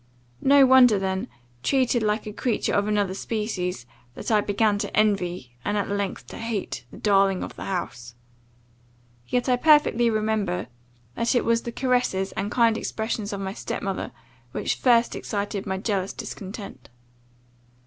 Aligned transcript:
No 0.41 0.65
wonder 0.65 0.97
then, 0.97 1.27
treated 1.61 2.01
like 2.01 2.25
a 2.25 2.33
creature 2.33 2.73
of 2.73 2.87
another 2.87 3.13
species, 3.13 3.85
that 4.15 4.31
I 4.31 4.41
began 4.41 4.79
to 4.79 4.97
envy, 4.97 5.55
and 5.63 5.77
at 5.77 5.89
length 5.89 6.25
to 6.29 6.39
hate, 6.39 6.85
the 6.89 6.97
darling 6.97 7.43
of 7.43 7.55
the 7.55 7.65
house. 7.65 8.15
Yet, 9.27 9.47
I 9.47 9.57
perfectly 9.57 10.09
remember, 10.09 10.69
that 11.13 11.35
it 11.35 11.45
was 11.45 11.61
the 11.61 11.71
caresses, 11.71 12.31
and 12.31 12.49
kind 12.49 12.79
expressions 12.79 13.31
of 13.31 13.41
my 13.41 13.53
step 13.53 13.83
mother, 13.83 14.11
which 14.53 14.73
first 14.73 15.15
excited 15.15 15.67
my 15.67 15.77
jealous 15.77 16.13
discontent. 16.13 16.89